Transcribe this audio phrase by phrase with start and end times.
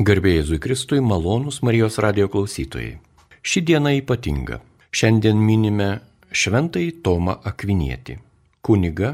[0.00, 2.94] Garbėjai Jėzui Kristui, malonūs Marijos radio klausytojai.
[3.44, 4.56] Ši diena ypatinga.
[4.96, 5.88] Šiandien minime
[6.32, 8.16] Šventąjį Tomą Akvinietį,
[8.64, 9.10] kuniga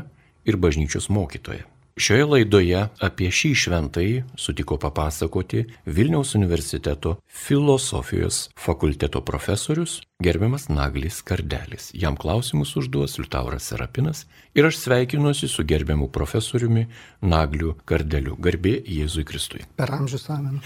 [0.47, 1.67] ir bažnyčios mokytoją.
[1.97, 11.89] Šioje laidoje apie šį šventąjį sutiko papasakoti Vilniaus universiteto filosofijos fakulteto profesorius gerbiamas Naglis Kardelis.
[11.97, 16.85] Jam klausimus užduos Liutauras Serapinas ir aš sveikinuosi su gerbiamu profesoriumi
[17.25, 18.37] Nagliu Kardeliu.
[18.37, 19.65] Garbė Jėzui Kristui.
[19.81, 20.61] Per amžius amen.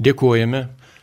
[0.00, 0.62] Dėkojame,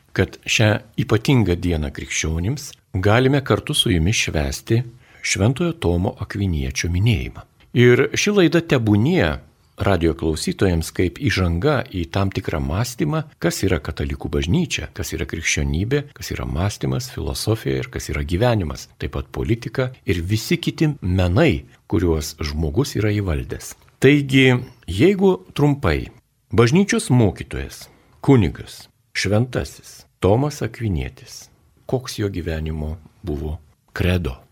[0.10, 0.72] kad šią
[1.06, 4.82] ypatingą dieną krikščionims galime kartu su jumis švesti
[5.22, 7.46] Šventojo Tomo Akviniečio minėjimą.
[7.78, 9.36] Ir ši laida tebūnie
[9.78, 16.04] radio klausytojams kaip įžanga į tam tikrą mąstymą, kas yra katalikų bažnyčia, kas yra krikščionybė,
[16.18, 21.68] kas yra mąstymas, filosofija ir kas yra gyvenimas, taip pat politika ir visi kiti menai,
[21.88, 23.76] kuriuos žmogus yra įvaldęs.
[24.02, 24.58] Taigi,
[24.90, 26.10] jeigu trumpai,
[26.54, 27.88] bažnyčios mokytojas,
[28.22, 31.48] kunigas, šventasis, Tomas Akvinietis,
[31.86, 33.60] koks jo gyvenimo buvo
[33.94, 34.47] kredo?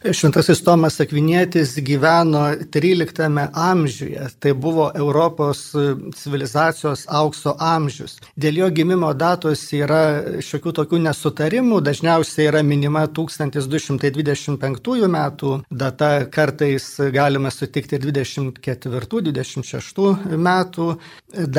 [0.00, 5.76] Šventasis Tomas Akvinėtis gyveno 13 amžiuje, tai buvo Europos
[6.16, 8.16] civilizacijos aukso amžius.
[8.32, 16.96] Dėl jo gimimo datos yra šiokių tokių nesutarimų, dažniausiai yra minima 1225 metų data, kartais
[17.12, 20.96] galima sutikti 24-26 metų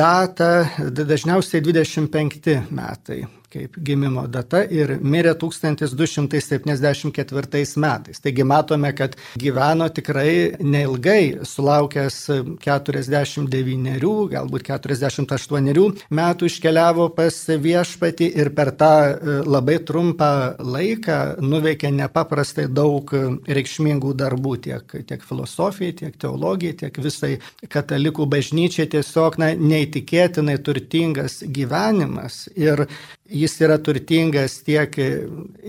[0.02, 0.66] datą,
[0.98, 8.20] dažniausiai 25 metai kaip gimimo data ir mirė 1274 metais.
[8.22, 12.16] Taigi matome, kad gyveno tikrai neilgai, sulaukęs
[12.64, 17.36] 49, galbūt 48 metų iškeliavo pas
[17.66, 19.14] viešpatį ir per tą e,
[19.46, 23.12] labai trumpą laiką nuveikė nepaprastai daug
[23.46, 27.32] reikšmingų darbų tiek, tiek filosofijai, tiek teologijai, tiek visai
[27.72, 32.46] katalikų bažnyčiai tiesiog na, neįtikėtinai turtingas gyvenimas.
[32.58, 32.86] Ir
[33.32, 34.96] jis yra turtingas tiek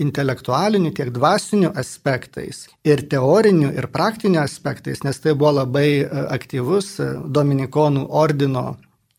[0.06, 6.94] intelektualiniu, tiek dvasiniu aspektais, ir teoriniu, ir praktiniu aspektais, nes tai buvo labai e, aktyvus
[7.00, 8.74] e, Dominikonų ordino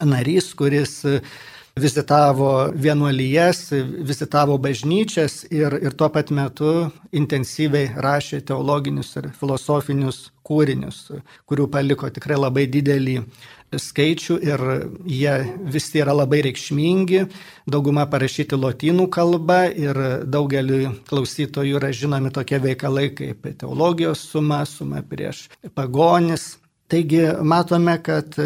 [0.05, 1.21] narys, kuris e,
[1.81, 11.09] vizitavo vienuolijas, vizitavo bažnyčias ir, ir tuo pat metu intensyviai rašė teologinius ir filosofinius kūrinius,
[11.51, 13.17] kurių paliko tikrai labai didelį
[13.75, 14.63] skaičių ir
[15.11, 15.35] jie
[15.75, 17.25] visi yra labai reikšmingi,
[17.67, 19.99] dauguma parašyti lotynų kalba ir
[20.31, 26.53] daugeliu klausytojų yra žinomi tokie veikalai kaip teologijos suma, suma prieš pagonis.
[26.87, 28.37] Taigi matome, kad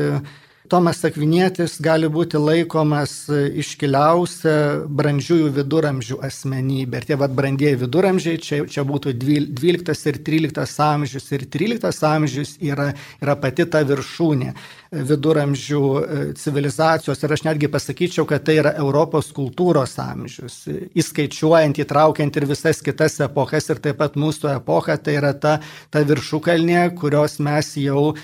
[0.69, 4.55] Tomas Akvinėtis gali būti laikomas iškiliausia
[5.01, 7.01] brandžiųjų viduramžių asmenybė.
[7.01, 11.31] Ir tie vad brandieji viduramžiai, čia, čia būtų 12 ir 13 amžius.
[11.33, 12.91] Ir 13 amžius yra,
[13.23, 14.53] yra pati ta viršūnė
[14.93, 20.63] viduramžių e, civilizacijos ir aš netgi pasakyčiau, kad tai yra Europos kultūros amžius,
[20.97, 25.59] įskaičiuojant, įtraukiant ir visas kitas epochas ir taip pat mūsų epocha, tai yra ta,
[25.93, 28.15] ta viršukalnė, kurios mes jau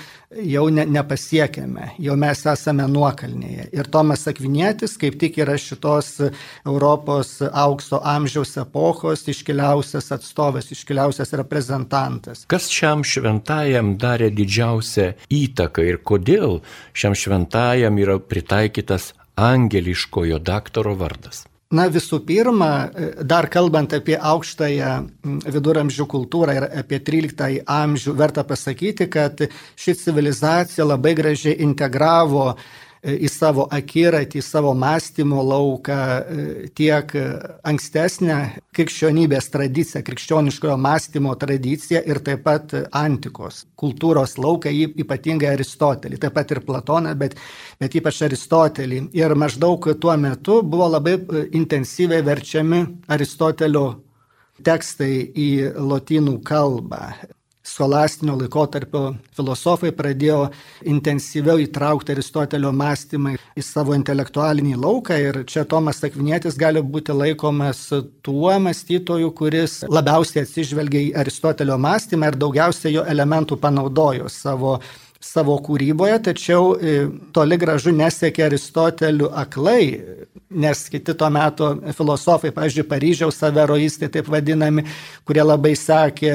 [0.42, 3.68] jau ne, nepasiekėme, jau mes esame nuokalnėje.
[3.76, 6.10] Ir Tomas Akvinėtis kaip tik yra šitos
[6.64, 12.44] Europos aukso amžiaus epochos iškiliausias atstovas, iškiliausias reprezentantas.
[12.50, 16.60] Kas šiam šventajam darė didžiausią įtaką ir kodėl
[16.96, 21.44] šiam šventajam yra pritaikytas angeliškojo daktaro vardas?
[21.72, 22.90] Na visų pirma,
[23.24, 24.90] dar kalbant apie aukštąją
[25.48, 29.40] viduramžių kultūrą ir apie 13 amžių, verta pasakyti, kad
[29.74, 32.52] ši civilizacija labai gražiai integravo
[33.04, 35.98] į savo akiratį, į savo mąstymo lauką
[36.76, 37.12] tiek
[37.66, 38.38] ankstesnę
[38.76, 44.72] krikščionybės tradiciją, krikščioniškojo mąstymo tradiciją ir taip pat antikos kultūros lauką,
[45.04, 47.36] ypatingai Aristotelį, taip pat ir Platoną, bet,
[47.80, 49.04] bet ypač Aristotelį.
[49.16, 51.18] Ir maždaug tuo metu buvo labai
[51.52, 53.86] intensyviai verčiami Aristotelio
[54.64, 57.08] tekstai į lotynų kalbą
[57.64, 60.40] scholastinio laikotarpio filosofai pradėjo
[60.90, 67.86] intensyviau įtraukti Aristotelio mąstymą į savo intelektualinį lauką ir čia Tomas Akvinėtis gali būti laikomas
[68.24, 74.78] tuo mąstytoju, kuris labiausiai atsižvelgia į Aristotelio mąstymą ir daugiausiai jo elementų panaudojo savo
[75.24, 79.86] savo kūryboje, tačiau e, toli gražu nesiekė Aristoteliu aklai,
[80.52, 84.84] nes kiti to meto filosofai, pavyzdžiui, Paryžiaus saveroistai taip vadinami,
[85.24, 86.34] kurie labai sekė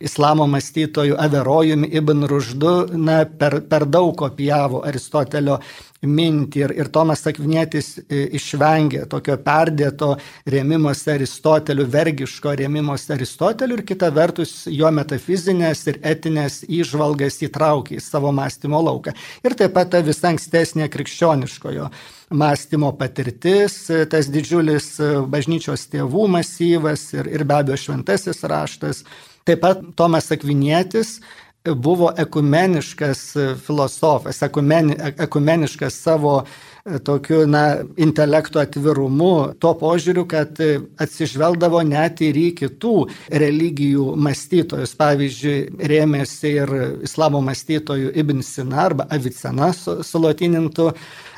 [0.00, 5.58] islamo mąstytojų Averojumi Ibn Ruždu na, per, per daug kopijavo Aristotelio
[6.00, 10.14] mintį ir, ir Tomas Akvinėtis išvengė tokio perdėto
[10.48, 18.04] rėmimosi Aristoteliu, vergiško rėmimosi Aristoteliu ir kita vertus jo metafizinės ir etinės įžvalgas įtraukė į
[18.04, 19.12] savo mąstymo lauką.
[19.44, 21.90] Ir taip pat ta visa ankstesnė krikščioniškojo
[22.40, 24.94] mąstymo patirtis, tas didžiulis
[25.28, 29.04] bažnyčios tėvų masyvas ir, ir be abejo šventasis raštas.
[29.50, 31.16] Taip pat Tomas Akvinėtis
[31.82, 33.22] buvo ekumeniškas
[33.66, 34.94] filosofas, ekumeni,
[35.26, 36.36] ekumeniškas savo
[37.04, 37.62] tokiu, na,
[38.00, 40.60] intelekto atvirumu, tuo požiūriu, kad
[41.00, 42.94] atsižvelgdavo net ir į kitų
[43.42, 44.94] religijų mąstytojus.
[45.00, 45.56] Pavyzdžiui,
[45.92, 46.76] rėmėsi ir
[47.06, 50.90] islamo mąstytojų Ibn Sina arba Avicena sulotinintų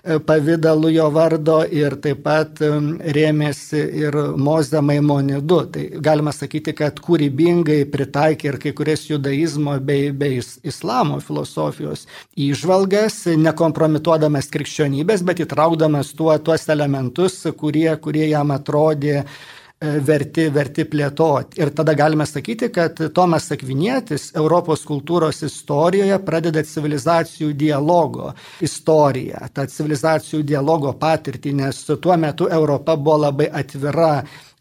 [0.05, 2.69] E, pavydalu jo vardo ir taip pat e,
[3.15, 5.61] rėmėsi ir Moze Maimonidu.
[5.71, 13.21] Tai galima sakyti, kad kūrybingai pritaikė ir kai kurias judaizmo bei, bei islamo filosofijos įžvalgas,
[13.45, 19.23] nekompromituodamas krikščionybės, bet įtraukdamas tuo, tuos elementus, kurie, kurie jam atrodė
[19.83, 21.59] E, verti, verti plėtoti.
[21.59, 28.29] Ir tada galime sakyti, kad Tomas Akvinietis Europos kultūros istorijoje pradeda civilizacijų dialogo
[28.63, 34.13] istoriją, tą civilizacijų dialogo patirtį, nes tuo metu Europa buvo labai atvira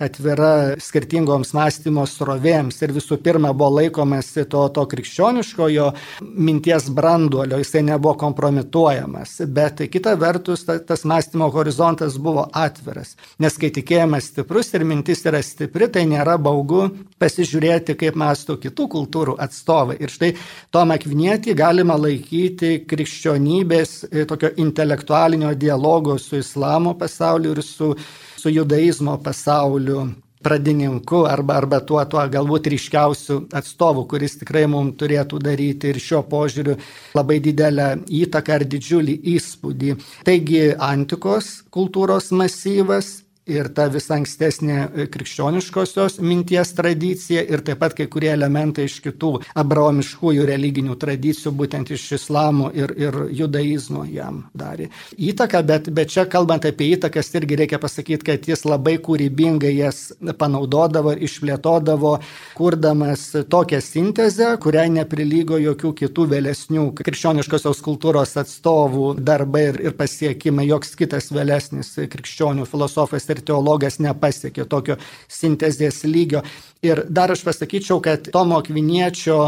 [0.01, 2.79] atvira skirtingoms mąstymo srovėms.
[2.81, 5.87] Ir visų pirma buvo laikomasi to, to krikščioniškojo
[6.21, 13.57] minties branduolio, jisai nebuvo kompromituojamas, bet kita vertus ta, tas mąstymo horizontas buvo atviras, nes
[13.61, 16.87] kai tikėjimas stiprus ir mintis yra stipri, tai nėra baugu
[17.21, 19.99] pasižiūrėti, kaip mąsto kitų kultūrų atstovai.
[20.01, 20.33] Ir štai
[20.73, 27.93] Tomą Kvinietį galima laikyti krikščionybės e, tokio intelektualinio dialogo su islamo pasauliu ir su
[28.41, 30.09] su judaizmo pasauliu
[30.41, 36.23] pradininku arba, arba tuo, tuo galbūt ryškiausiu atstovu, kuris tikrai mums turėtų daryti ir šiuo
[36.31, 36.77] požiūriu
[37.13, 37.89] labai didelę
[38.21, 39.93] įtaką ar didžiulį įspūdį.
[40.25, 43.19] Taigi antikos kultūros masyvas
[43.51, 49.33] ir ta visa ankstesnė krikščioniškosios minties tradicija ir taip pat kai kurie elementai iš kitų
[49.61, 56.25] abraomiškųjų religinių tradicijų, būtent iš islamo ir, ir judaizmo jam darė įtaką, bet, bet čia
[56.29, 60.01] kalbant apie įtakas irgi reikia pasakyti, kad jis labai kūrybingai jas
[60.39, 62.15] panaudodavo ir išplėtodavo,
[62.57, 70.67] kurdamas tokią sintezę, kuriai neprilygo jokių kitų vėlesnių krikščioniškosios kultūros atstovų darbai ir, ir pasiekimai,
[70.69, 74.97] joks kitas vėlesnis krikščionių filosofas ir teologas nepasiekė tokio
[75.31, 76.43] sintezės lygio.
[76.85, 79.41] Ir dar aš pasakyčiau, kad Tomo Akviniečio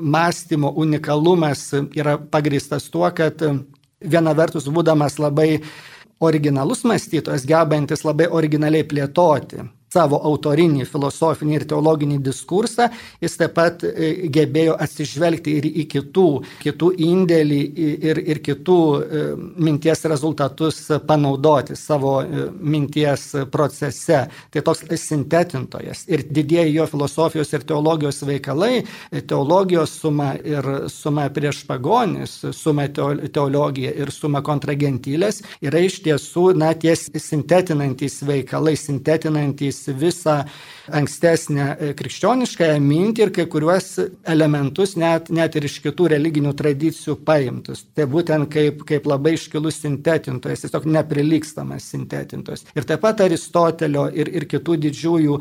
[0.00, 3.42] mąstymo unikalumas yra pagristas tuo, kad
[4.00, 5.60] viena vertus būdamas labai
[6.20, 12.88] originalus mąstytojas, gebantis labai originaliai plėtoti savo autorinį filosofinį ir teologinį diskursą,
[13.22, 16.26] jis taip pat e, gebėjo atsižvelgti ir į kitų,
[16.62, 17.60] kitų indėlį
[18.10, 19.24] ir, ir kitų e,
[19.66, 20.78] minties rezultatus
[21.08, 24.22] panaudoti savo e, minties procese.
[24.50, 26.04] Tai toks sintetintojas.
[26.10, 28.84] Ir didieji jo filosofijos ir teologijos veikalai,
[29.26, 36.72] teologijos suma ir suma prieš pagonis, suma teologija ir suma kontragentylės yra iš tiesų, na,
[36.78, 40.40] ties sintetinantys veikalai, sintetinantys visą
[40.90, 43.88] ankstesnę e, krikščioniškąją mintį ir kai kuriuos
[44.28, 47.84] elementus net, net ir iš kitų religinių tradicijų paimtus.
[47.96, 52.66] Tai būtent kaip, kaip labai iškilus sintetintojas, tiesiog neprilykstamas sintetintojas.
[52.74, 55.38] Ir taip pat Aristotelio ir, ir kitų didžiųjų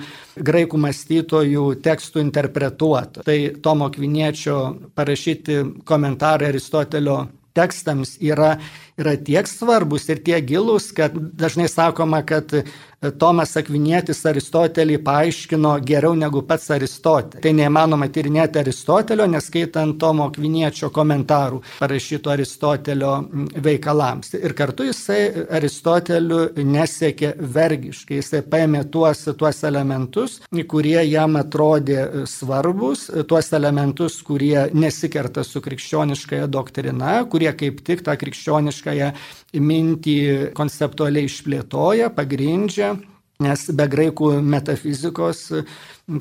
[0.50, 3.25] graikų mąstytojų tekstų interpretuotų.
[3.25, 4.59] Tai Tomo Kviniečio
[4.95, 7.19] parašyti komentarai Aristotelio
[7.59, 8.57] tekstams yra,
[9.00, 12.53] yra tiek svarbus ir tiek gilus, kad dažnai sakoma, kad
[12.99, 17.39] Tomas Akvinietis Aristotelį paaiškino geriau negu pats Aristotelis.
[17.45, 23.13] Tai neįmanoma tyrinėti Aristotelio, neskaitant Tomo Akviniečio komentarų parašytų Aristotelio
[23.63, 24.33] veikalams.
[24.35, 33.07] Ir kartu jisai Aristoteliu nesiekė vergiškai, jisai paėmė tuos, tuos elementus, kurie jam atrodė svarbus,
[33.31, 39.13] tuos elementus, kurie nesikerta su krikščioniškąja doktrina, kurie kaip tik tą krikščioniškąją
[39.56, 40.19] mintį
[40.57, 42.89] konceptualiai išplėtoja, pagrindžia,
[43.40, 45.46] nes be graikų metafizikos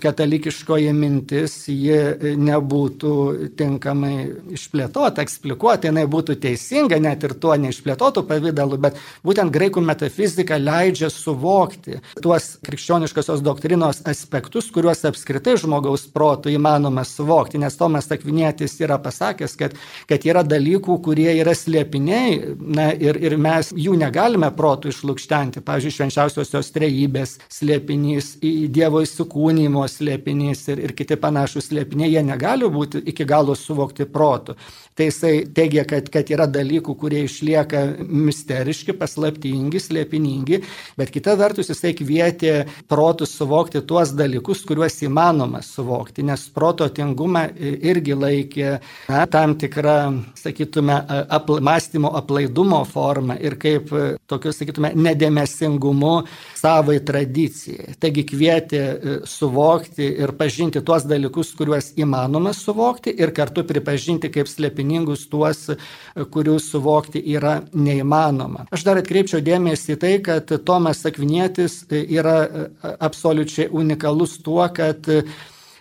[0.03, 3.13] katalikiškoji mintis, ji nebūtų
[3.59, 4.15] tinkamai
[4.57, 11.09] išplėtota, eksplikuota, jinai būtų teisinga net ir tuo neišplėtotų pavydalu, bet būtent graikų metafizika leidžia
[11.13, 18.99] suvokti tuos krikščioniškosios doktrinos aspektus, kuriuos apskritai žmogaus protų įmanoma suvokti, nes Tomas Akvinėtis yra
[19.03, 19.77] pasakęs, kad,
[20.11, 25.63] kad yra dalykų, kurie yra slėpiniai na, ir, ir mes jų negalime protų išlūkštenti.
[25.65, 32.23] Pavyzdžiui, švenčiausiosios trejybės slėpinys, į Dievo įsikūnymo atleidimo slėpinys ir, ir kiti panašus slėpiniai, jie
[32.23, 34.57] negali būti iki galo suvokti protų.
[34.99, 40.59] Tai jisai teigia, kad, kad yra dalykų, kurie išlieka misteriški, paslaptingi, slėpiningi,
[40.99, 42.55] bet kita vertus jisai kvietė
[42.91, 48.73] protus suvokti tuos dalykus, kuriuos įmanoma suvokti, nes proto tingumą irgi laikė
[49.07, 49.95] na, tam tikrą,
[50.41, 50.97] sakytume,
[51.39, 53.95] apmąstymo aplaidumo formą ir kaip
[54.27, 56.17] tokiu, sakytume, nedėmesingumu
[56.59, 57.95] savai tradicijai.
[58.03, 58.83] Taigi kvietė
[59.31, 65.69] suvokti ir pažinti tuos dalykus, kuriuos įmanoma suvokti ir kartu pripažinti kaip slėpinį vieningus tuos,
[66.17, 68.67] kurių suvokti yra neįmanoma.
[68.73, 72.69] Aš dar atkreipčiau dėmesį į tai, kad Tomas Akvinėtis yra
[72.99, 75.05] absoliučiai unikalus tuo, kad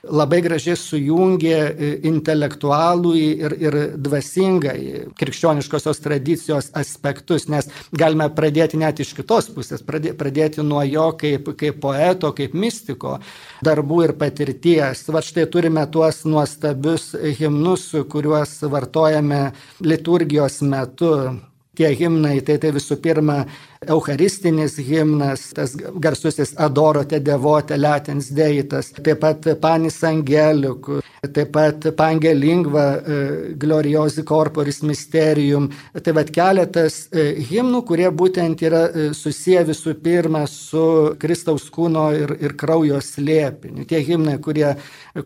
[0.03, 4.77] labai gražiai sujungė e, intelektualų ir, ir dvasingai
[5.17, 11.81] krikščioniškosios tradicijos aspektus, nes galime pradėti net iš kitos pusės, pradėti nuo jo kaip, kaip
[11.83, 13.17] poeto, kaip mystiko
[13.65, 15.05] darbų ir patirties.
[15.13, 19.51] Va štai turime tuos nuostabius himnus, kuriuos vartojame
[19.85, 21.13] liturgijos metu
[21.77, 23.43] tie himnai, tai tai visų pirma
[23.85, 30.89] eucharistinis himnas, tas garsusis Adorote devote latens deitas, taip pat Panis Angeliuk,
[31.33, 33.17] taip pat Pangelingva e,
[33.57, 35.69] gloriosi corporis mysterium.
[36.03, 42.07] Tai vad keletas e, himnų, kurie būtent yra e, susiję visų pirma su Kristaus kūno
[42.17, 43.85] ir, ir kraujo slėpiniu.
[43.89, 44.75] Tie himnai, kurie,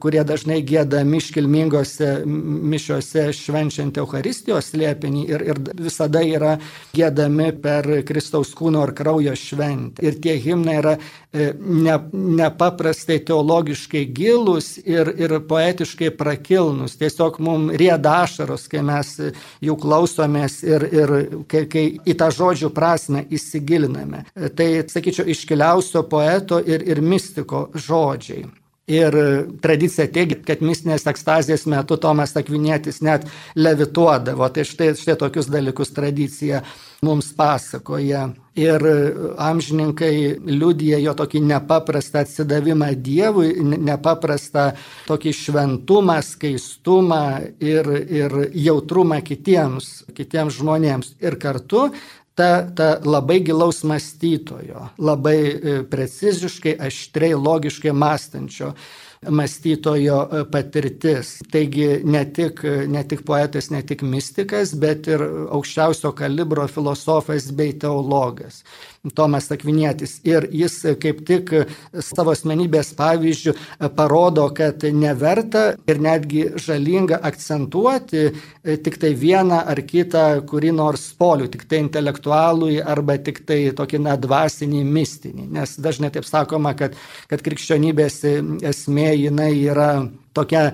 [0.01, 6.57] kurie dažnai gėdami iškilmingose mišiose švenčiant Euharistijos slėpinį ir, ir visada yra
[6.95, 10.01] gėdami per Kristaus Kristaus kūno ir kraujo šventė.
[10.05, 10.93] Ir tie himnai yra
[11.33, 16.97] e, ne, nepaprastai teologiškai gilus ir, ir poetiškai prakilnus.
[16.97, 19.13] Tiesiog mums rieda ašaros, kai mes
[19.61, 21.15] jų klausomės ir, ir
[21.47, 24.25] kai, kai į tą žodžių prasme įsigiliname.
[24.55, 28.47] Tai, sakyčiau, iškiliausio poeto ir, ir mystiko žodžiai.
[28.91, 29.15] Ir
[29.63, 34.49] tradicija teigia, kad mistinės ekstazijos metu Tomas Akvinėtis net levituodavo.
[34.51, 36.63] Tai štai, štai tokius dalykus tradicija
[37.05, 38.29] mums pasakoja.
[38.59, 38.83] Ir
[39.39, 44.65] amžininkai liudija jo tokį nepaprastą atsidavimą Dievui, nepaprastą
[45.07, 47.23] tokį šventumą, skaistumą
[47.63, 51.13] ir, ir jautrumą kitiems, kitiems žmonėms.
[51.23, 51.87] Ir kartu
[52.35, 58.73] ta, ta labai gilaus mąstytojo, labai e, preciziškai, aštriai, logiškai mąstančio
[59.29, 61.33] mąstytojo e, patirtis.
[61.51, 67.75] Taigi ne tik, ne tik poetas, ne tik mystikas, bet ir aukščiausio kalibro filosofas bei
[67.77, 68.63] teologas.
[69.15, 70.19] Tomas Akvinėtis.
[70.27, 71.49] Ir jis kaip tik
[72.05, 73.53] savo asmenybės pavyzdžių
[73.97, 78.27] parodo, kad neverta ir netgi žalinga akcentuoti
[78.85, 84.03] tik tai vieną ar kitą kurį nors polių, tik tai intelektualui arba tik tai tokį
[84.05, 85.49] na, dvasinį, mistinį.
[85.57, 86.93] Nes dažnai taip sakoma, kad,
[87.31, 88.21] kad krikščionybės
[88.69, 89.91] esmė jinai yra
[90.37, 90.69] tokia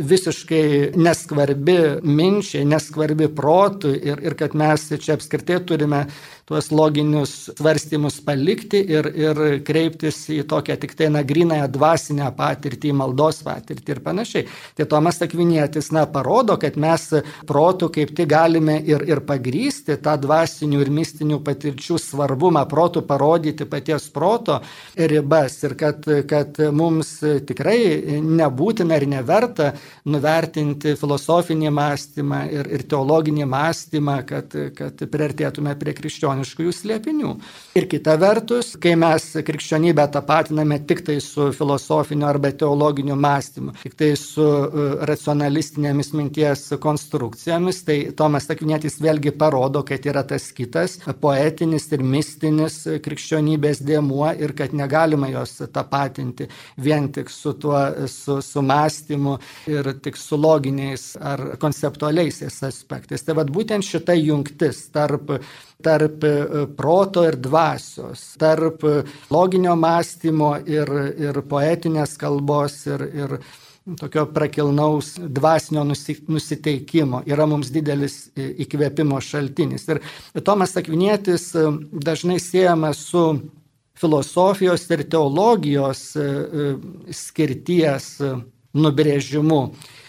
[0.00, 6.04] visiškai neskvarbi minčiai, neskvarbi protui ir, ir kad mes čia apskritai turime
[6.50, 13.38] tuos loginius svarstymus palikti ir, ir kreiptis į tokią tik tai nagrinąją dvasinę patirtį, maldos
[13.46, 14.48] patirtį ir panašiai.
[14.74, 17.04] Tai Tomas Akvinėtis, na, parodo, kad mes
[17.46, 23.68] protų kaip tik galime ir, ir pagrysti tą dvasinių ir mistinių patirčių svarbumą, protų parodyti
[23.70, 24.58] paties proto
[24.98, 27.12] ribas ir kad, kad mums
[27.46, 29.70] tikrai nebūtina ir neverta
[30.10, 37.30] nuvertinti filosofinį mąstymą ir, ir teologinį mąstymą, kad, kad priartėtume prie krikščionių krikščioniškųjų slėpinių.
[37.76, 43.94] Ir kita vertus, kai mes krikščionybę tapatiname tik tai su filosofiniu arba teologiniu mąstymu, tik
[43.94, 50.98] tai su uh, racionalistinėmis minties konstrukcijomis, tai Tomas Akvinėtis vėlgi parodo, kad yra tas kitas
[51.20, 57.78] poetinis ir mistinis krikščionybės dėmuo ir kad negalima jos tapatinti vien tik su tuo
[58.08, 59.36] su, su mąstymu
[59.70, 63.22] ir tik su loginiais ar konceptualiais aspektais.
[63.24, 65.38] Tai vad būtent šita jungtis tarp
[65.82, 68.84] tarp e, proto ir dvasios, tarp
[69.30, 73.36] loginio mąstymo ir, ir poetinės kalbos ir, ir
[74.00, 79.88] tokio prakilnaus dvasinio nusiteikimo yra mums didelis e, įkvėpimo šaltinis.
[79.88, 80.02] Ir
[80.44, 81.66] Tomas Akvinėtis e,
[82.04, 83.24] dažnai siejamas su
[84.00, 86.04] filosofijos ir teologijos
[87.12, 88.06] skirties
[88.72, 89.58] nubrėžimu.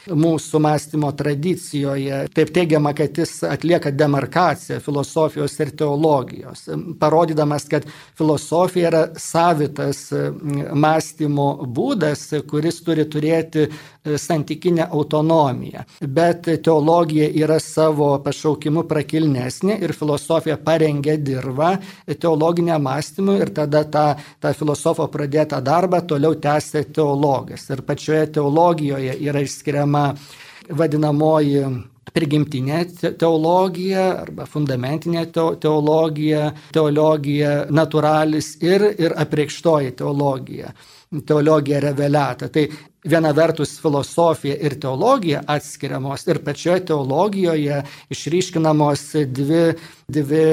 [0.10, 2.26] Mūsų mąstymo tradicijoje.
[2.34, 6.66] Taip teigiama, kad jis atlieka demarkaciją filosofijos ir teologijos,
[7.00, 7.86] parodydamas, kad
[8.18, 10.08] filosofija yra savitas
[10.74, 13.68] mąstymo būdas, kuris turi turėti
[14.18, 15.84] santykinę autonomiją.
[16.02, 21.76] Bet teologija yra savo pašaukimu prakilnesnė ir filosofija parengia dirbą
[22.22, 24.08] teologiniam mąstymui ir tada tą,
[24.42, 27.70] tą filosofo pradėtą darbą toliau tęsia teologas.
[27.70, 29.91] Ir pačioje teologijoje yra išskiriama
[30.78, 31.64] vadinamoji
[32.12, 32.82] prigimtinė
[33.20, 40.74] teologija arba fundamentinė teologija, teologija naturalis ir, ir apreikštoji teologija,
[41.28, 42.50] teologija revelata.
[42.52, 42.66] Tai
[43.04, 49.64] viena vertus filosofija ir teologija atskiriamos ir pačioje teologijoje išryškinamos dvi,
[50.08, 50.44] dvi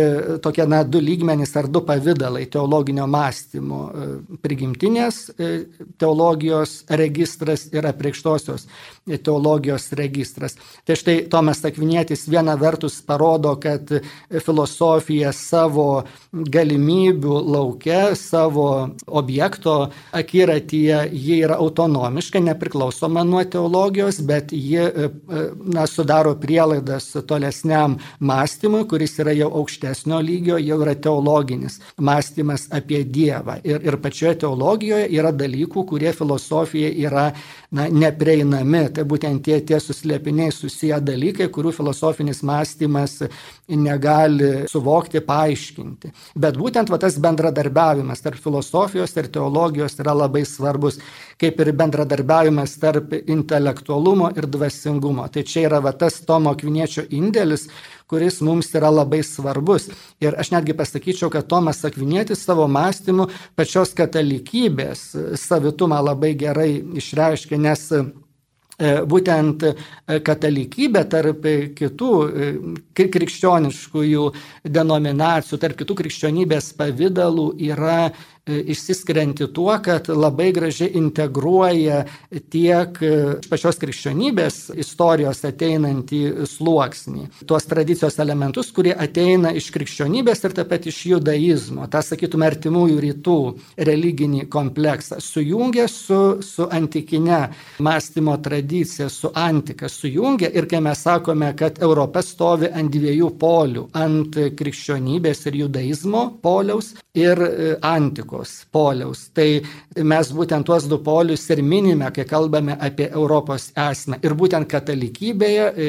[0.42, 3.80] tokie, na, du lygmenys ar du pavydalai teologinio mąstymo-
[4.44, 5.64] prigimtinės e,
[5.98, 8.66] teologijos registras ir apreikštosios
[9.16, 10.56] teologijos registras.
[10.84, 13.88] Tai štai Tomas Akvinėtis viena vertus parodo, kad
[14.44, 24.52] filosofija savo galimybių laukia, savo objekto akiratyje, ji yra autonomiška visiškai nepriklausoma nuo teologijos, bet
[24.52, 30.94] ji e, e, na, sudaro prielaidas tolesniam mąstymui, kuris yra jau aukštesnio lygio, jau yra
[30.94, 33.60] teologinis mąstymas apie Dievą.
[33.64, 37.32] Ir, ir pačioje teologijoje yra dalykų, kurie filosofija yra
[37.74, 38.82] na, neprieinami.
[38.94, 43.18] Tai būtent tie, tie suslėpiniai susiję dalykai, kurių filosofinis mąstymas
[43.68, 46.12] negali suvokti, paaiškinti.
[46.40, 51.00] Bet būtent va, tas bendradarbiavimas tarp filosofijos ir teologijos yra labai svarbus,
[51.40, 55.28] kaip ir bendradarbiavimas tarp intelektualumo ir dvasingumo.
[55.32, 57.68] Tai čia yra va, tas Tomo Kviniečio indėlis,
[58.08, 59.88] kuris mums yra labai svarbus.
[60.24, 65.10] Ir aš netgi pasakyčiau, kad Tomas Akvinėtis savo mąstymu pačios katalikybės
[65.40, 68.02] savitumą labai gerai išreiškia, nes e,
[69.12, 69.74] būtent e,
[70.24, 71.44] katalikybė tarp
[71.78, 72.50] kitų e,
[72.96, 74.24] krikščioniškųjų
[74.78, 78.00] denominacijų, tarp kitų krikščionybės pavydalų yra
[78.48, 82.04] išsiskirianti tuo, kad labai gražiai integruoja
[82.50, 90.56] tiek iš pačios krikščionybės istorijos ateinantį sluoksnį, tuos tradicijos elementus, kurie ateina iš krikščionybės ir
[90.56, 93.38] taip pat iš judaizmo, tą sakytume artimųjų rytų
[93.88, 97.40] religinį kompleksą, sujungia su, su antikine
[97.84, 103.88] mąstymo tradicija, su antika, sujungia ir kai mes sakome, kad Europa stovi ant dviejų polių,
[103.98, 109.30] ant krikščionybės ir judaizmo poliaus ir e, antiko Europos poliaus.
[109.34, 109.62] Tai
[110.04, 114.18] mes būtent tuos du polius ir minime, kai kalbame apie Europos esmę.
[114.22, 115.88] Ir būtent katalikybėje e,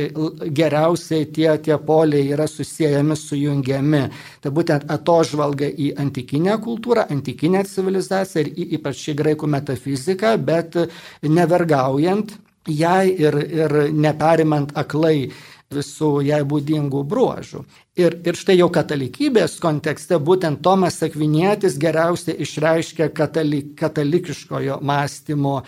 [0.49, 4.03] geriausiai tie, tie poliai yra susijęjami, sujungiami.
[4.41, 10.77] Tai būtent atožvalga į antikinę kultūrą, antikinę civilizaciją ir ypač į graikų metafiziką, bet
[11.21, 12.33] nevergaujant
[12.69, 15.29] jai ir, ir neperimant aklai
[15.73, 17.60] visų jai būdingų bruožų.
[17.99, 25.60] Ir, ir štai jau katalikybės kontekste būtent Tomas Akvinėtis geriausiai išreiškia katalik, katalikiškojo mąstymo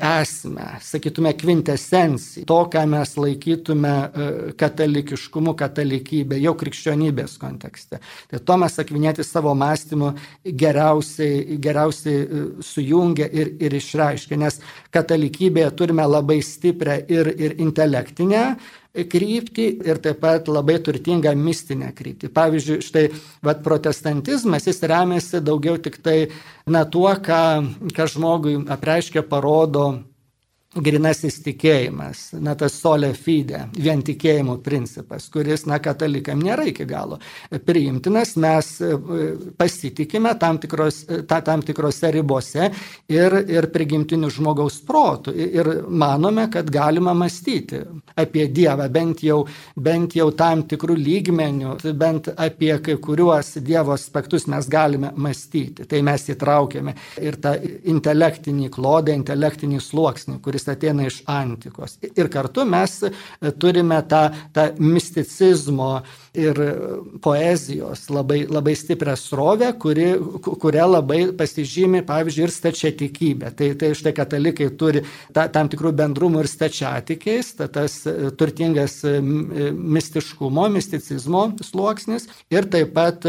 [0.00, 8.00] esmę, sakytume, kvintesenciją, to, ką mes laikytume e, katalikiškumu, katalikybė, jau krikščionybės kontekste.
[8.30, 10.14] Tai Tomas Akvinėtis savo mąstymu
[10.64, 14.56] geriausiai, geriausiai e, sujungia ir, ir išreiškia, nes
[14.96, 18.46] katalikybėje turime labai stiprią ir, ir intelektinę
[19.06, 22.30] kryptį ir taip pat labai turtingą mistinę kryptį.
[22.34, 23.04] Pavyzdžiui, štai
[23.44, 26.18] vat, protestantizmas, jis remiasi daugiau tik tai
[26.66, 27.42] na, tuo, ką,
[27.94, 29.90] ką žmogui apreiškia, parodo
[30.84, 37.18] grinasis tikėjimas, na tas solė fide, vien tikėjimo principas, kuris, na, katalikam nėra iki galo
[37.64, 38.92] priimtinas, mes e,
[39.58, 42.70] pasitikime tam, tikros, ta, tam tikrose ribose
[43.10, 47.82] ir, ir prigimtinių žmogaus protų ir manome, kad galima mąstyti
[48.18, 49.40] apie Dievą, bent jau,
[49.76, 55.86] bent jau tam tikrų lygmenių, bent apie kai kuriuos Dievo aspektus mes galime mąstyti.
[55.88, 57.54] Tai mes įtraukėme ir tą
[57.88, 61.96] intelektinį klodą, intelektinį sluoksnį, kuris ateina iš antikos.
[62.08, 62.98] Ir kartu mes
[63.60, 64.22] turime tą,
[64.54, 65.90] tą misticizmo
[66.38, 66.58] ir
[67.24, 70.08] poezijos labai, labai stiprią srovę, kuri,
[70.62, 73.52] kuria labai pasižymi, pavyzdžiui, ir stačiatikybė.
[73.58, 75.04] Tai, tai štai katalikai turi
[75.34, 78.00] ta, tam tikrų bendrumų ir stačiatikiais, ta, tas
[78.38, 83.26] turtingas mistiškumo, misticizmo sluoksnis ir taip pat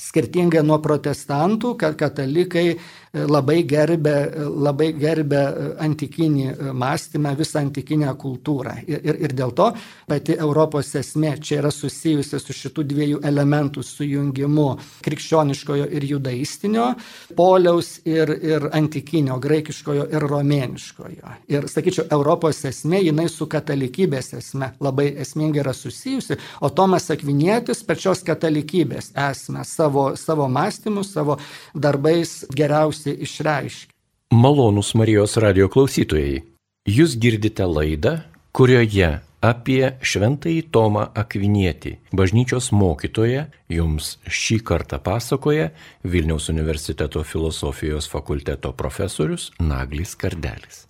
[0.00, 2.78] skirtingai nuo protestantų, kad katalikai
[3.12, 5.40] labai gerbė, labai gerbė
[5.82, 8.76] antikinį mąstymą, visą antikinę kultūrą.
[8.86, 9.70] Ir, ir, ir dėl to
[10.06, 14.68] pati Europos esmė čia yra susijusi su šitų dviejų elementų sujungimu-
[15.06, 16.94] krikščioniškojo ir judaistinio,
[17.36, 21.34] poliaus ir, ir antikinio, graikiškojo ir romėniškojo.
[21.48, 27.82] Ir, sakyčiau, Europos esmė, jinai su katalikybės esmė labai esmingai yra susijusi, o Tomas Akvinietis
[27.82, 31.38] pačios katalikybės esmę savo, savo mąstymu, savo
[31.74, 33.94] darbais geriausiai išreiškia.
[34.30, 36.42] Malonus Marijos radio klausytojai,
[36.86, 38.20] jūs girdite laidą,
[38.54, 39.08] kurioje
[39.40, 45.70] apie šventąjį Tomą Akvinietį, bažnyčios mokytoją, jums šį kartą pasakoja
[46.04, 50.89] Vilniaus universiteto filosofijos fakulteto profesorius Naglis Kardelis.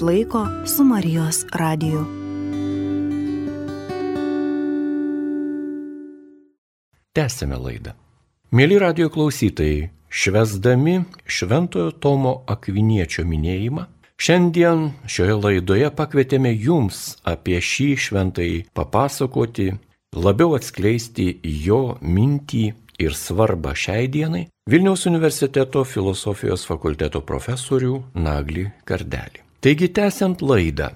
[0.00, 2.04] Jums laiko su Marijos radiju.
[7.14, 7.92] Tęsėme laidą.
[8.52, 13.86] Mėly radio klausytojai, švesdami Šventojo Tomo Akviniečio minėjimą,
[14.18, 19.74] šiandien šioje laidoje pakvietėme jums apie šį šventąjį papasakoti,
[20.14, 22.64] labiau atskleisti jo mintį
[22.98, 29.49] ir svarbą šiai dienai Vilniaus universiteto filosofijos fakulteto profesorių Naglį Kardelį.
[29.60, 30.86] Taigi, tęsiant laidą,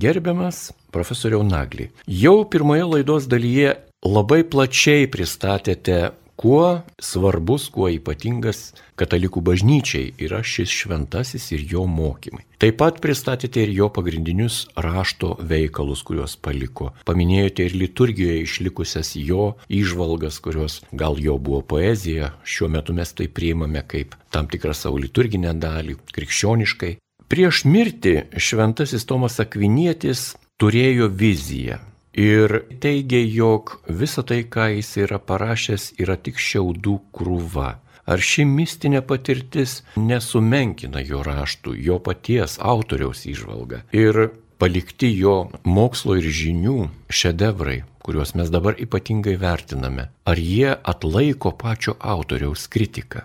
[0.00, 5.98] gerbiamas profesoriau Naglį, jau pirmoje laidos dalyje labai plačiai pristatėte
[6.40, 12.46] kuo svarbus, kuo ypatingas katalikų bažnyčiai yra šis šventasis ir jo mokymai.
[12.64, 16.94] Taip pat pristatėte ir jo pagrindinius rašto veikalus, kuriuos paliko.
[17.04, 23.28] Paminėjote ir liturgijoje išlikusias jo išvalgas, kurios gal jo buvo poezija, šiuo metu mes tai
[23.28, 26.96] priimame kaip tam tikrą savo liturginę dalį, krikščioniškai.
[27.24, 31.78] Prieš mirtį šventasis Tomas Akvinietis turėjo viziją
[32.14, 32.52] ir
[32.84, 37.70] teigia, jog visa tai, ką jis yra parašęs, yra tik šiaudų krūva.
[38.04, 44.26] Ar ši mistinė patirtis nesumenkina jo raštų, jo paties autoriaus išvalgą ir
[44.60, 51.96] palikti jo mokslo ir žinių šedevrai, kuriuos mes dabar ypatingai vertiname, ar jie atlaiko pačio
[51.98, 53.24] autoriaus kritiką?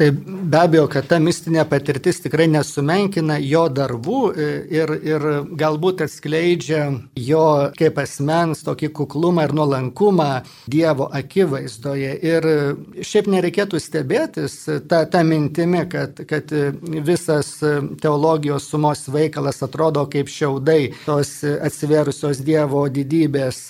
[0.00, 5.24] Tai be abejo, kad ta mistinė patirtis tikrai nesumenkina jo darbų e, ir, ir
[5.60, 6.86] galbūt atskleidžia
[7.20, 7.42] jo
[7.76, 10.28] kaip asmens tokį kuklumą ir nuolankumą
[10.72, 12.14] Dievo akivaizdoje.
[12.30, 12.48] Ir
[13.04, 14.54] šiaip nereikėtų stebėtis
[14.88, 16.56] tą, tą mintimį, kad, kad
[17.10, 17.52] visas
[18.00, 23.60] teologijos sumos veikalas atrodo kaip šiaudai tos atsiverusios Dievo didybės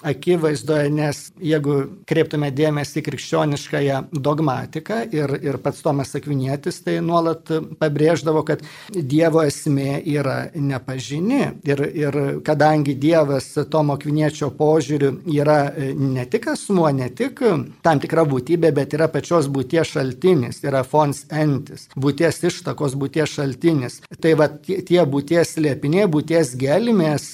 [0.00, 1.76] akivaizdoje, nes jeigu
[2.08, 8.62] kreiptume dėmesį krikščioniškąją dogmatiką ir, ir pats pats Tomas Akvinietis tai nuolat pabrėždavo, kad
[8.94, 11.60] Dievo esmė yra nepažini.
[11.66, 17.42] Ir, ir kadangi Dievas Tomo Akviniečio požiūriu yra ne tik asmuo, ne tik
[17.82, 24.00] tam tikra būtybė, bet yra pačios būties šaltinis, yra fons entis, būties ištakos būties šaltinis.
[24.20, 27.28] Tai va tie būties slėpiniai, būties gelmės,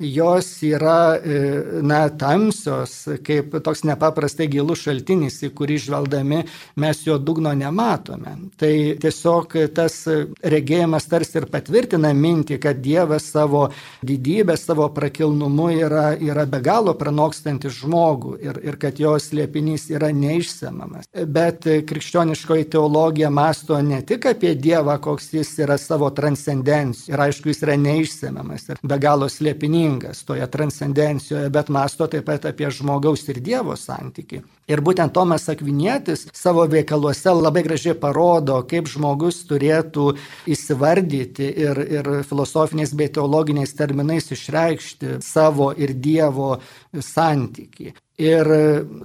[0.00, 1.20] jos yra,
[1.82, 6.44] na, tamsios, kaip toks nepaprastai gilus šaltinis, į kurį žvelgdami
[6.80, 8.34] mes jo dugno nematome matome.
[8.60, 9.96] Tai tiesiog tas
[10.54, 13.66] regėjimas tarsi ir patvirtina mintį, kad Dievas savo
[14.04, 20.10] didybę, savo prakilnumu yra, yra be galo pranokstantis žmogų ir, ir kad jos liepinys yra
[20.14, 21.10] neišsemamas.
[21.26, 27.50] Bet krikščioniškoji teologija masto ne tik apie Dievą, koks jis yra savo transcendencijų ir aišku,
[27.52, 33.26] jis yra neišsemamas ir be galo slėpiningas toje transcendencijoje, bet masto taip pat apie žmogaus
[33.32, 34.42] ir Dievo santyki.
[34.70, 40.14] Ir būtent Tomas Akvinietis savo veikaluose labai gražiai parodo, kaip žmogus turėtų
[40.54, 46.56] įsivardyti ir, ir filosofiniais bei teologiniais terminais išreikšti savo ir Dievo
[46.96, 47.92] santyki.
[48.22, 48.46] Ir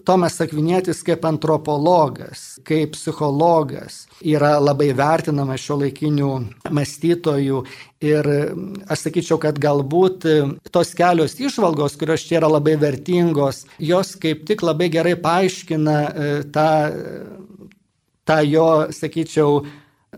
[0.06, 6.30] Tomas Akvinietis kaip antropologas, kaip psichologas yra labai vertinamas šio laikinių
[6.70, 7.64] mąstytojų.
[8.06, 8.30] Ir
[8.86, 10.30] aš sakyčiau, kad galbūt
[10.70, 16.32] tos kelios išvalgos, kurios čia yra labai vertingos, jos kaip tik labai gerai paaiškina e,
[16.54, 16.70] tą,
[18.30, 19.64] tą jo, sakyčiau,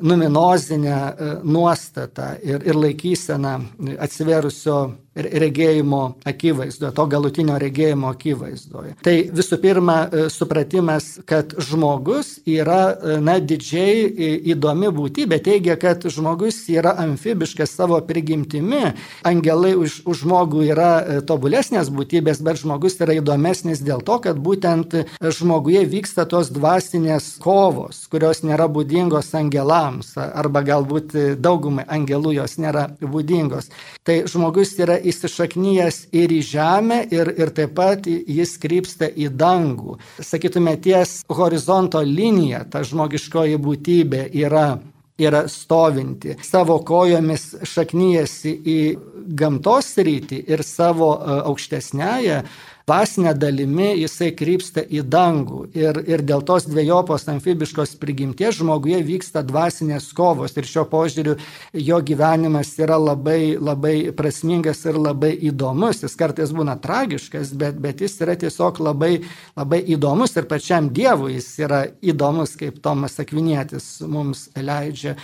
[0.01, 3.53] numinozinę e, nuostatą ir, ir laikyseną
[3.99, 4.77] atsiverusio
[5.15, 8.93] regėjimo akivaizdoje, to galutinio regėjimo akivaizdoje.
[9.03, 14.07] Tai visų pirma, e, supratimas, kad žmogus yra, e, na, didžiai
[14.53, 18.93] įdomi būtybė, teigia, kad žmogus yra amfibiškas savo prigimtimi,
[19.27, 24.39] angelai už, už žmogų yra e, tobulesnės būtybės, bet žmogus yra įdomesnis dėl to, kad
[24.39, 32.55] būtent žmoguje vyksta tos dvasinės kovos, kurios nėra būdingos angelams, arba galbūt daugumai angelų jos
[32.63, 33.67] nėra būdingos.
[34.07, 39.97] Tai žmogus yra įsišaknyjęs ir į žemę, ir, ir taip pat jis krypsta į dangų.
[40.21, 44.69] Sakytume, ties horizonto linija ta žmogiškoji būtybė yra
[45.21, 48.79] yra stovinti, savo kojomis šaknyjasi į
[49.37, 52.41] gamtos rytį ir savo e, aukštesnėje
[52.87, 55.61] dvasinė dalimi jisai krypsta į dangų.
[55.77, 60.55] Ir, ir dėl tos dviejopos amfibiškos prigimties žmoguje vyksta dvasinės kovos.
[60.57, 61.37] Ir šio požiūriu
[61.73, 66.03] jo gyvenimas yra labai, labai prasmingas ir labai įdomus.
[66.05, 69.13] Jis kartais būna tragiškas, bet, bet jis yra tiesiog labai,
[69.59, 75.15] labai įdomus ir pačiam Dievui jis yra įdomus, kaip Tomas Akvinėtis mums leidžia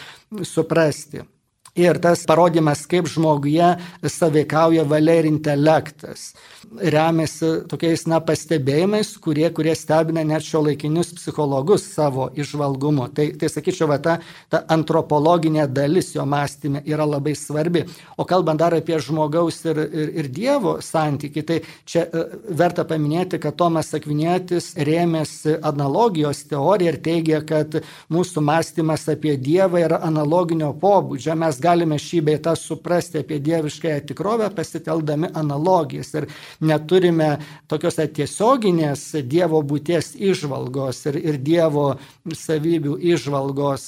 [0.48, 1.28] suprasti.
[1.77, 3.75] Ir tas parodimas, kaip žmoguje
[4.09, 6.31] saveikauja valia ir intelektas
[6.75, 13.07] remiasi tokiais na, pastebėjimais, kurie, kurie stebina net šio laikinius psichologus savo išvalgumu.
[13.15, 14.17] Tai, tai sakyčiau, va, ta,
[14.51, 17.85] ta antropologinė dalis jo mąstymė yra labai svarbi.
[18.17, 23.39] O kalbant dar apie žmogaus ir, ir, ir Dievo santyki, tai čia uh, verta paminėti,
[23.41, 27.79] kad Tomas Akvinėtis rėmėsi analogijos teoriją ir teigia, kad
[28.13, 31.37] mūsų mąstymas apie Dievą yra analoginio pobūdžio.
[31.39, 36.13] Mes galime šį beitą suprasti apie dieviškąją tikrovę pasiteldami analogijas.
[36.17, 36.27] Ir
[36.62, 37.30] neturime
[37.67, 41.88] tokios tiesioginės Dievo būties išvalgos ir, ir Dievo
[42.36, 43.88] savybių išvalgos,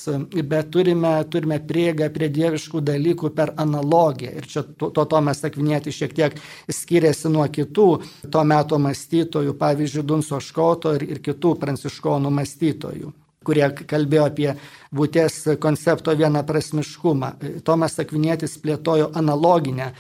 [0.52, 4.36] bet turime, turime prieigą prie dieviškų dalykų per analogiją.
[4.40, 6.38] Ir čia to, to Tomas Akvinėtis šiek tiek
[6.72, 7.90] skiriasi nuo kitų
[8.32, 13.16] to meto mąstytojų, pavyzdžiui, Dunso Škoto ir, ir kitų pranciškonų mąstytojų
[13.50, 14.50] kurie kalbėjo apie
[14.96, 17.34] būties koncepto vienaprasmiškumą.
[17.66, 19.92] Tomas Akvinėtis plėtojo analoginę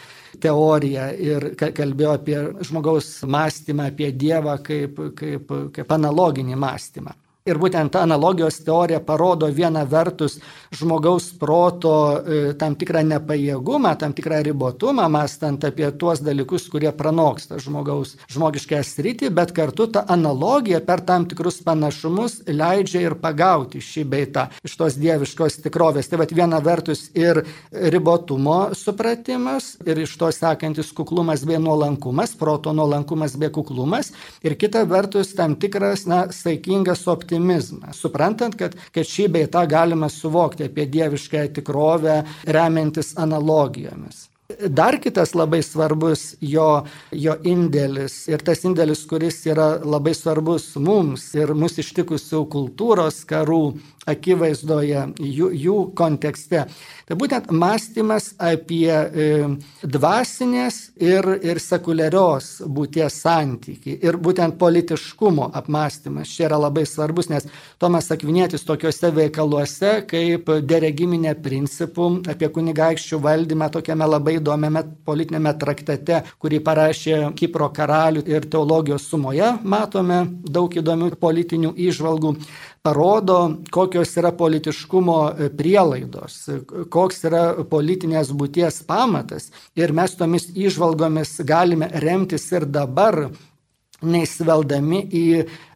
[0.41, 2.37] teoriją ir kalbėjo apie
[2.69, 7.17] žmogaus mąstymą, apie Dievą kaip, kaip, kaip analoginį mąstymą.
[7.49, 10.37] Ir būtent ta analogijos teorija parodo viena vertus
[10.75, 17.57] žmogaus proto e, tam tikrą nepajėgumą, tam tikrą ribotumą, mastant apie tuos dalykus, kurie pranoksta
[17.63, 24.05] žmogaus žmogišką sritį, bet kartu ta analogija per tam tikrus panašumus leidžia ir pagauti šį
[24.13, 26.11] beitą iš tos dieviškos tikrovės.
[26.11, 32.75] Tai vad viena vertus ir ribotumo supratimas, ir iš to sekantis kuklumas bei nuolankumas, proto
[32.77, 34.13] nuolankumas bei kuklumas,
[34.45, 40.09] ir kita vertus tam tikras, na, saikingas optimizmas optimizmą, suprantant, kad, kad šį beitą galima
[40.09, 44.27] suvokti apie dievišką tikrovę remiantis analogijomis.
[44.67, 51.27] Dar kitas labai svarbus jo, jo indėlis ir tas indėlis, kuris yra labai svarbus mums
[51.37, 53.77] ir mūsų ištikusių kultūros karų
[54.09, 56.65] akivaizdoje, jų, jų kontekste.
[57.09, 59.29] Tai būtent mąstymas apie e,
[59.81, 67.47] dvasinės ir, ir sekuliarios būties santyki ir būtent politiškumo apmąstymas čia yra labai svarbus, nes
[67.81, 76.23] Tomas Akvinėtis tokiuose veikaluose kaip deregiminė principų apie kunigaikščių valdymą tokiame labai įdomiame politinėme traktate,
[76.41, 82.35] kurį parašė Kipro karalių ir teologijos sumoje, matome daug įdomių politinių įžvalgų
[82.85, 83.39] parodo,
[83.99, 86.35] kokios yra politiškumo e, prielaidos,
[86.89, 89.49] koks yra politinės būties pamatas.
[89.75, 93.27] Ir mes tomis išvalgomis galime remtis ir dabar,
[93.99, 95.25] neįsveldami į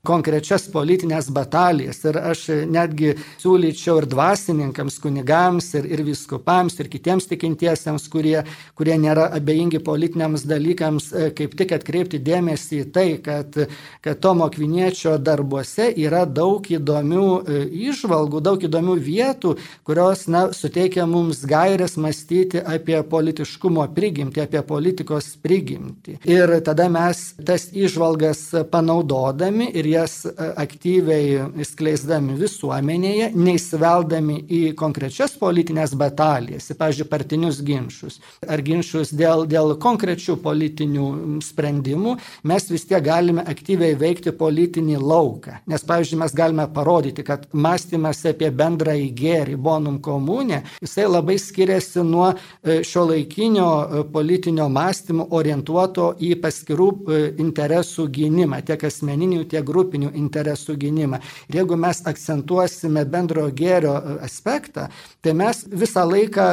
[0.03, 2.01] konkrečias politinės batalijas.
[2.03, 8.41] Ir aš netgi siūlyčiau ir dvasininkams, kunigams, ir, ir viskupams, ir kitiems tikintiesiems, kurie,
[8.75, 13.55] kurie nėra abejingi politiniams dalykams, e, kaip tik atkreipti dėmesį į tai, kad,
[14.03, 17.29] kad Tomo Kviniečio darbuose yra daug įdomių
[17.87, 19.55] išvalgų, e, daug įdomių vietų,
[19.87, 26.19] kurios na, suteikia mums gairias mąstyti apie politiškumo prigimtį, apie politikos prigimtį.
[26.27, 35.37] Ir tada mes tas išvalgas panaudodami ir jas e, aktyviai skleisdami visuomenėje, neįsiveldami į konkrečias
[35.39, 41.07] politinės batalijas, į, pavyzdžiui, partinius ginčius ar ginčius dėl, dėl konkrečių politinių
[41.43, 42.15] sprendimų,
[42.49, 45.59] mes vis tiek galime aktyviai veikti politinį lauką.
[45.69, 52.03] Nes, pavyzdžiui, mes galime parodyti, kad mąstymas apie bendrąjį gėrį, bonum komunė, jisai labai skiriasi
[52.07, 56.89] nuo e, šio laikinio e, politinio mąstymo orientuoto į paskirų
[57.41, 61.21] interesų gynimą, tiek asmeninių, tiek grupinių grupinių interesų gynimą.
[61.51, 63.93] Ir jeigu mes akcentuosime bendrojo gėrio
[64.23, 64.89] aspektą,
[65.21, 66.49] tai mes visą laiką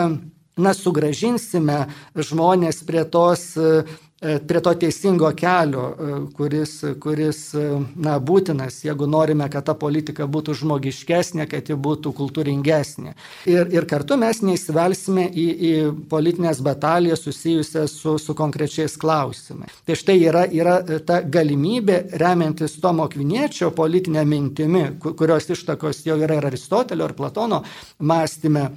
[0.60, 1.86] na, sugražinsime
[2.18, 3.82] žmonės prie tos E,
[4.20, 7.62] prie to teisingo kelio, e, kuris, kuris e,
[8.04, 13.14] na, būtinas, jeigu norime, kad ta politika būtų žmogiškesnė, kad ji būtų kultūringesnė.
[13.48, 15.72] Ir, ir kartu mes neįsivelsime į, į
[16.12, 19.80] politinės batalijas susijusias su, su konkrečiais klausimais.
[19.88, 26.36] Tai štai yra, yra ta galimybė, remiantis Tomo Kviniečio politinę mintimi, kurios ištakos jau yra
[26.36, 27.62] ir Aristotelio, ir Platono
[28.04, 28.68] mąstyme,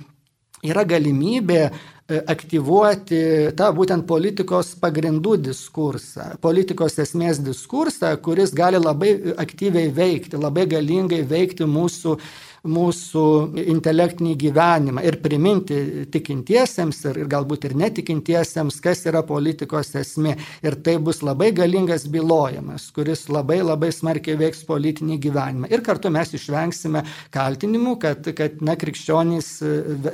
[0.63, 3.19] yra galimybė E, aktyvuoti
[3.55, 11.21] tą būtent politikos pagrindų diskursą, politikos esmės diskursą, kuris gali labai aktyviai veikti, labai galingai
[11.23, 12.17] veikti mūsų
[12.63, 13.23] mūsų
[13.59, 20.37] intelektinį gyvenimą ir priminti tikintiesiems ir, ir galbūt ir netikintiesiems, kas yra politikos esmė.
[20.63, 25.71] Ir tai bus labai galingas bylojimas, kuris labai labai smarkiai veiks politinį gyvenimą.
[25.75, 27.03] Ir kartu mes išvengsime
[27.35, 29.49] kaltinimų, kad, kad na, krikščionys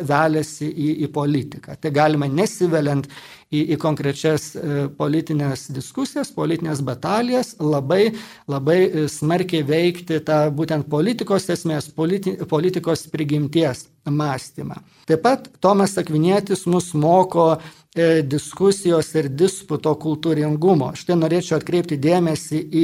[0.10, 1.78] velėsi į, į politiką.
[1.78, 3.06] Tai galima nesiveliant
[3.50, 8.14] į, į konkrečias e, politinės diskusijas, politinės batalijas, labai,
[8.50, 14.80] labai e, smarkiai veikti tą būtent politikos esmės, politi, politikos prigimties mąstymą.
[15.10, 17.58] Taip pat Tomas Akvinėtis mus moko
[17.98, 20.92] E, diskusijos ir disputo kultūringumo.
[20.94, 22.84] Štai norėčiau atkreipti dėmesį į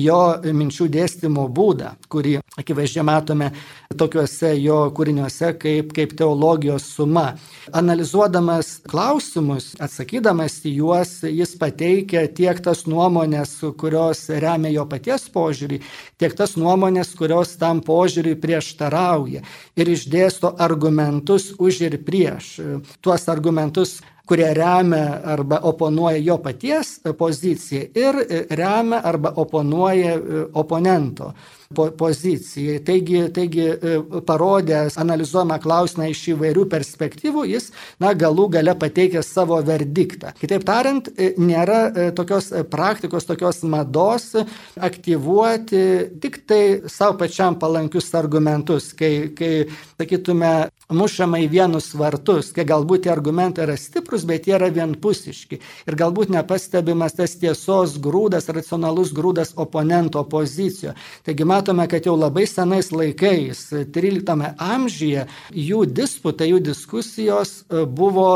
[0.00, 3.50] jo minčių dėstymo būdą, kurį akivaizdžiai matome
[4.00, 7.26] tokiuose jo kūriniuose kaip, kaip teologijos suma.
[7.76, 15.82] Analizuodamas klausimus, atsakydamas į juos, jis pateikia tiek tas nuomonės, kurios remia jo paties požiūrį,
[16.16, 19.44] tiek tas nuomonės, kurios tam požiūriui prieštarauja
[19.76, 22.60] ir išdėsto argumentus už ir prieš.
[23.00, 28.18] Tuos argumentus kurie remia arba oponuoja jo paties poziciją ir
[28.50, 31.32] remia arba oponuoja e, oponento
[31.74, 32.80] po, pozicijai.
[32.84, 37.70] Taigi, taigi e, parodęs, analizuojama klausimą iš įvairių perspektyvų, jis
[38.02, 40.34] na, galų gale pateikia savo verdiktą.
[40.40, 44.32] Kitaip tariant, e, nėra e, tokios praktikos, tokios mados
[44.76, 45.82] aktyvuoti
[46.22, 49.52] tik tai savo pačiam palankius argumentus, kai, kai
[49.96, 50.54] sakytume,
[50.92, 55.58] mušama į vienus vartus, kai galbūt tie argumentai yra stiprus, bet jie yra vienpusiški.
[55.88, 60.94] Ir galbūt nepastebimas tas tiesos grūdas, racionalus grūdas oponento pozicijoje.
[61.26, 63.60] Taigi, matome, kad jau labai senais laikais,
[63.92, 65.24] 13 amžiuje,
[65.56, 68.28] jų disputai, jų diskusijos e, buvo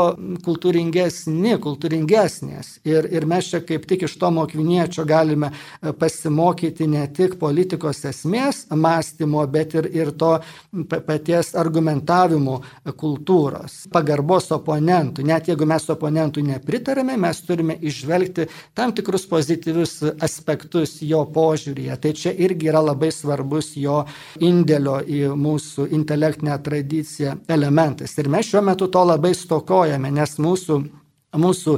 [0.45, 2.79] kultūringesni, kultūringesnės.
[2.87, 8.01] Ir, ir mes čia kaip tik iš Tomo Kviniečio galime e, pasimokyti ne tik politikos
[8.09, 10.31] esmės mąstymo, bet ir, ir to
[10.89, 12.61] paties argumentavimo
[12.97, 15.27] kultūros, pagarbos oponentų.
[15.29, 22.01] Net jeigu mes oponentui nepritarėme, mes turime išvelgti tam tikrus pozityvius aspektus jo požiūrėje.
[22.01, 24.01] Tai čia irgi yra labai svarbus jo
[24.43, 28.17] indėlio į mūsų intelektinę tradiciją elementas.
[28.17, 30.81] Ir mes šiuo metu to labai stokojame, nes mūsų
[31.31, 31.77] Mūsų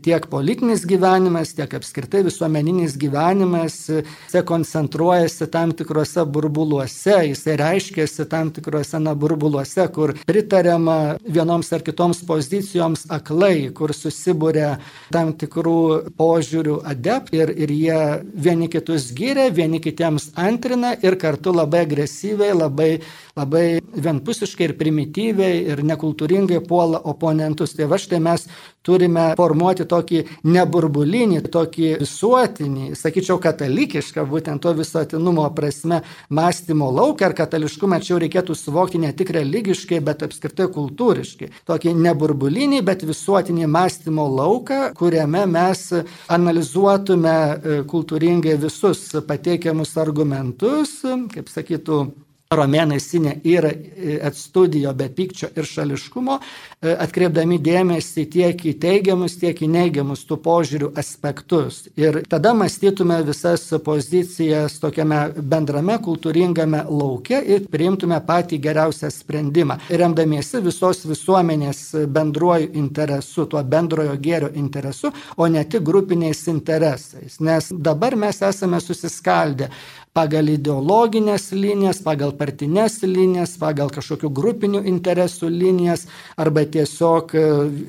[0.00, 8.48] tiek politinis gyvenimas, tiek apskritai visuomeninis gyvenimas, jisai koncentruojasi tam tikrose burbuluose, jisai reiškiasi tam
[8.56, 14.70] tikrose na, burbuluose, kur pritariama vienoms ar kitoms pozicijoms aklai, kur susibūrė
[15.12, 18.00] tam tikrų požiūrių adept ir, ir jie
[18.32, 22.90] vieni kitus gyrė, vieni kitiems antrina ir kartu labai agresyviai, labai,
[23.36, 27.76] labai vienpusiškai ir primityviai ir nekultūringai puola oponentus.
[27.76, 28.48] Tai va štai mes
[28.80, 28.93] turime
[29.38, 38.00] formuoti tokį neburbulinį, tokį visuotinį, sakyčiau, katalikišką, būtent to visuotinumo prasme, mąstymo lauką ir katališkumą
[38.04, 41.50] čia reikėtų suvokti ne tik religiškai, bet apskritai kultūriškai.
[41.68, 45.86] Tokį neburbulinį, bet visuotinį mąstymo lauką, kuriame mes
[46.32, 51.00] analizuotume e, kultūringai visus pateikiamus argumentus,
[51.34, 52.04] kaip sakytų,
[52.52, 53.70] romėnai sinė yra
[54.04, 60.24] et studijo be pykčio ir šališkumo, e, atkreipdami dėmesį tiek į teigiamus, tiek į neigiamus
[60.28, 61.84] tų požiūrių aspektus.
[61.96, 70.62] Ir tada mąstytume visas pozicijas tokiame bendrame kultūringame lauke ir priimtume patį geriausią sprendimą, remdamiesi
[70.64, 77.40] visos visuomenės bendruoju interesu, tuo bendrojo gėrio interesu, o ne tik grupiniais interesais.
[77.40, 79.70] Nes dabar mes esame susiskaldę
[80.14, 86.04] pagal ideologinės linijas, pagal partinės linijas, pagal kažkokių grupinių interesų linijas,
[86.38, 87.42] arba tiesiog e,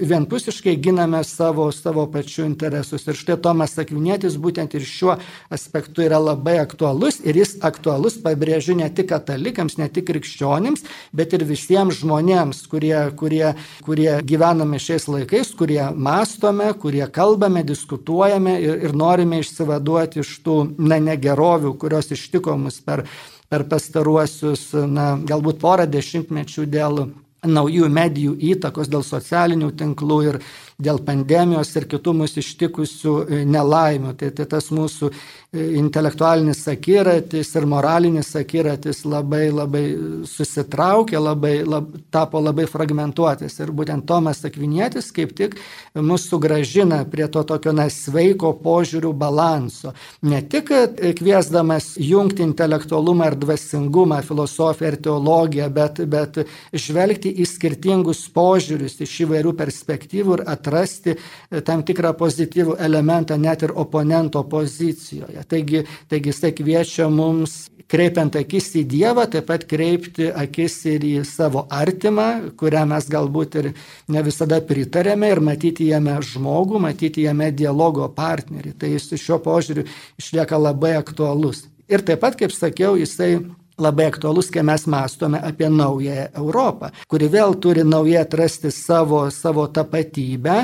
[0.10, 3.06] vienpusiškai giname savo, savo pačių interesus.
[3.06, 5.20] Ir štai Tomas Akvinėtis būtent ir šiuo
[5.54, 10.82] aspektu yra labai aktualus ir jis aktualus, pabrėžiu, ne tik katalikams, ne tik krikščionims,
[11.14, 13.54] bet ir visiems žmonėms, kurie, kurie,
[13.86, 20.60] kurie gyvename šiais laikais, kurie mastome, kurie kalbame, diskutuojame ir, ir norime išsivaduoti iš tų
[20.82, 23.06] na, negerovių, kurios ištiko mus per,
[23.52, 27.06] per pastaruosius, na, galbūt porą dešimtmečių dėl
[27.46, 30.40] naujų medijų įtakos, dėl socialinių tinklų ir
[30.82, 34.12] dėl pandemijos ir kitų mūsų ištikusių e, nelaimių.
[34.20, 39.84] Tai, tai tas mūsų e, intelektualinis akiratis ir moralinis akiratis labai labai
[40.28, 43.56] susitraukė, labai, lab, tapo labai fragmentuotis.
[43.64, 45.56] Ir būtent Tomas Akvinietis kaip tik
[45.96, 49.96] mus sugražina prie to tokio na, sveiko požiūrių balanso.
[50.28, 50.74] Ne tik
[51.16, 56.44] kviesdamas jungti intelektualumą ir dvasingumą, filosofiją ir teologiją, bet, bet
[56.76, 63.38] žvelgti į skirtingus požiūrius iš įvairių perspektyvų ir atrasti atrasti e, tam tikrą pozityvų elementą
[63.38, 65.44] net ir oponento pozicijoje.
[65.48, 71.14] Taigi, taigi jisai kviečia mums, kreipiant akis į Dievą, taip pat kreipti akis ir į
[71.28, 73.72] savo artimą, kurią mes galbūt ir
[74.10, 78.74] ne visada pritarėme ir matyti jame žmogų, matyti jame dialogo partnerį.
[78.80, 79.86] Tai jis šiuo požiūriu
[80.18, 81.68] išlieka labai aktualus.
[81.86, 83.36] Ir taip pat, kaip sakiau, jisai
[83.78, 89.68] labai aktualus, kai mes mąstome apie naująją Europą, kuri vėl turi naujai atrasti savo, savo
[89.68, 90.56] tapatybę,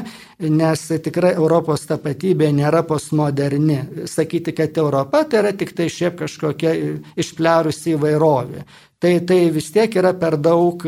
[0.50, 3.82] nes tikrai Europos tapatybė nėra postmoderni.
[4.08, 6.76] Sakyti, kad Europa tai yra tik tai šiaip kažkokia
[7.20, 8.66] išpliarusi įvairovė.
[9.02, 10.84] Tai, tai vis tiek yra per daug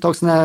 [0.00, 0.38] toks, na,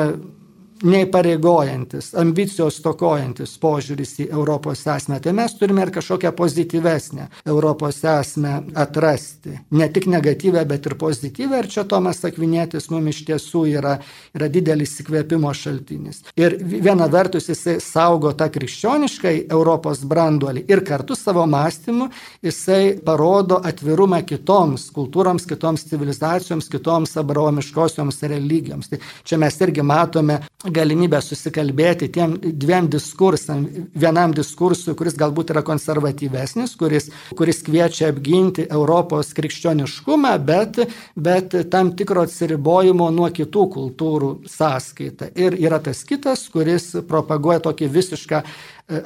[0.84, 5.20] neįpareigojantis, ambicijos tokojantis požiūris į Europos esmę.
[5.24, 9.58] Tai mes turime ir kažkokią pozityvesnę Europos esmę atrasti.
[9.72, 11.64] Ne tik negatyvę, bet ir pozityvę.
[11.64, 13.98] Ir čia Tomas Akvinėtis mums iš tiesų yra,
[14.36, 16.24] yra didelis įkvėpimo šaltinis.
[16.40, 22.10] Ir viena vertus jisai saugo tą krikščioniškai Europos branduolį ir kartu savo mąstymu
[22.44, 28.92] jisai parodo atvirumą kitoms kultūroms, kitoms civilizacijoms, kitoms abraomiškosioms religijoms.
[28.92, 30.42] Tai čia mes irgi matome
[30.76, 33.66] galimybę susikalbėti tiem dviem diskursam.
[33.96, 40.82] Vienam diskursui, kuris galbūt yra konservatyvesnis, kuris, kuris kviečia apginti Europos krikščioniškumą, bet,
[41.16, 45.32] bet tam tikro atsiribojimo nuo kitų kultūrų sąskaita.
[45.40, 48.44] Ir yra tas kitas, kuris propaguoja tokį visišką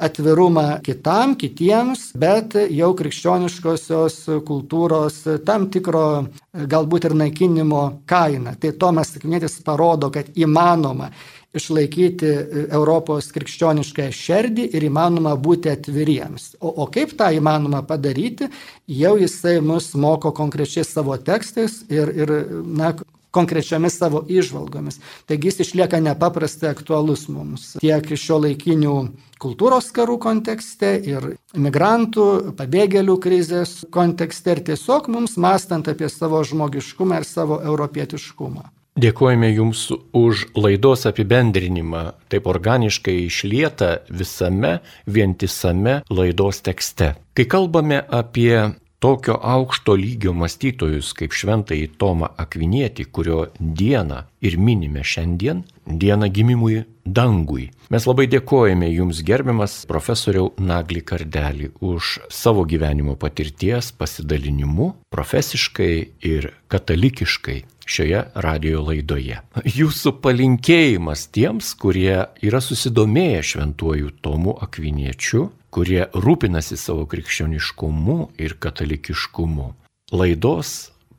[0.00, 4.16] atvirumą kitam, kitiems, bet jau krikščioniškosios
[4.46, 6.04] kultūros tam tikro
[6.52, 8.56] galbūt ir naikinimo kaina.
[8.58, 11.12] Tai Tomas Akvinėtis parodo, kad įmanoma
[11.56, 12.30] išlaikyti
[12.68, 16.54] Europos krikščionišką šerdį ir įmanoma būti atviriems.
[16.60, 18.50] O, o kaip tą įmanoma padaryti,
[18.86, 22.34] jau jisai mus moko konkrečiai savo tekstais ir, ir
[22.64, 22.92] na,
[23.30, 25.00] konkrečiomis savo išvalgomis.
[25.26, 28.94] Taigi jis išlieka nepaprastai aktualus mums tiek šio laikinių
[29.42, 37.20] kultūros karų kontekste ir migrantų, pabėgėlių krizės kontekste ir tiesiog mums mastant apie savo žmogiškumą
[37.20, 38.66] ir savo europietiškumą.
[38.98, 47.12] Dėkojame Jums už laidos apibendrinimą, taip organiškai išlieta visame vientisame laidos tekste.
[47.38, 55.06] Kai kalbame apie tokio aukšto lygio mąstytojus kaip šventąjį Tomą Akvinietį, kurio dieną ir minime
[55.06, 57.70] šiandien, dieną gimimui dangui.
[57.94, 65.92] Mes labai dėkojame Jums gerbiamas profesoriau Nagli Kardelį už savo gyvenimo patirties pasidalinimu profesiškai
[66.34, 69.40] ir katalikiškai šioje radio laidoje.
[69.64, 79.72] Jūsų palinkėjimas tiems, kurie yra susidomėję šventuoju Tomu Akviniečiu, kurie rūpinasi savo krikščioniškumu ir katalikiškumu.
[80.12, 80.74] Laidos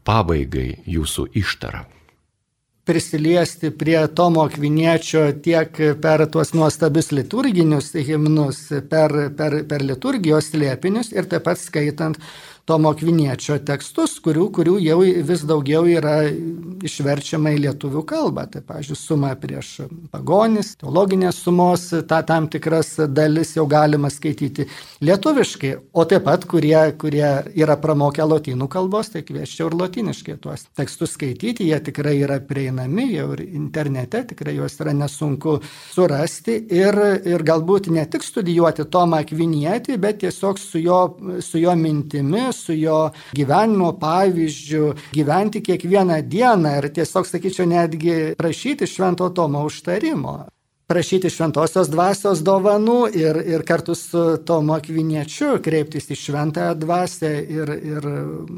[0.05, 1.87] pabaigai jūsų ištara
[2.89, 11.11] prisiliesti prie Tomo Akviniečio tiek per tuos nuostabius liturginius himnus, per, per, per liturgijos liepinius
[11.13, 12.17] ir taip pat skaitant
[12.69, 16.19] Tomo Kviniečio tekstus, kurių, kurių jau vis daugiau yra
[16.85, 18.45] išverčiama į lietuvių kalbą.
[18.53, 19.71] Tai, pavyzdžiui, suma prieš
[20.13, 24.67] pagonis, teologinės sumos, ta tam tikras dalis jau galima skaityti
[25.05, 27.25] lietuviškai, o taip pat, kurie, kurie
[27.57, 33.07] yra pramokę lotynų kalbos, tai kvieščiau ir lotiniškai tuos tekstus skaityti, jie tikrai yra prieinami,
[33.15, 35.57] jau ir internete tikrai juos yra nesunku
[35.93, 41.01] surasti ir, ir galbūt ne tik studijuoti Tomą Kvinietį, bet tiesiog su jo,
[41.41, 42.99] su jo mintimis, su jo
[43.37, 50.37] gyvenimo pavyzdžiu, gyventi kiekvieną dieną ir tiesiog, sakyčiau, netgi prašyti švento Tomo užtarimo
[50.89, 57.71] prašyti šventosios dvasios dovanų ir, ir kartu su Tomu Akviniečiu kreiptis į šventąją dvasę ir,
[57.91, 58.07] ir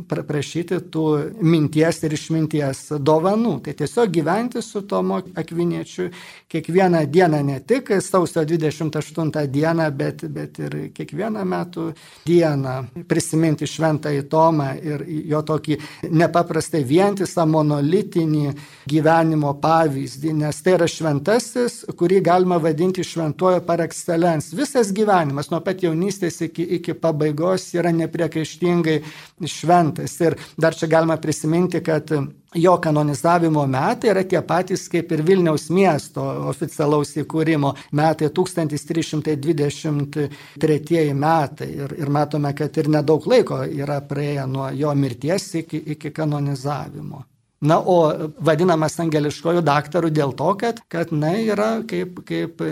[0.08, 1.04] prašyti tų
[1.44, 3.58] minties ir išminties dovanų.
[3.66, 6.08] Tai tiesiog gyventi su Tomu Akviniečiu
[6.52, 11.90] kiekvieną dieną, ne tik sausio 28 dieną, bet, bet ir kiekvieną metų
[12.28, 12.78] dieną
[13.12, 15.04] prisiminti šventąjį Tomą ir
[15.34, 15.80] jo tokį
[16.16, 18.56] nepaprastai vientisą monolitinį
[18.88, 24.56] gyvenimo pavyzdį, nes tai yra šventasis, kurį jį galima vadinti šventuoju par excellence.
[24.56, 29.02] Visas gyvenimas nuo pat jaunystės iki, iki pabaigos yra nepriekaištingai
[29.46, 30.20] šventas.
[30.22, 32.12] Ir dar čia galima prisiminti, kad
[32.54, 41.72] jo kanonizavimo metai yra tie patys kaip ir Vilniaus miesto oficialaus įkūrimo metai 1323 metai.
[41.72, 47.31] Ir, ir matome, kad ir nedaug laiko yra praėję nuo jo mirties iki, iki kanonizavimo.
[47.62, 52.64] Na, o vadinamas angeliškojų daktarų dėl to, kad, kad na, yra kaip, kaip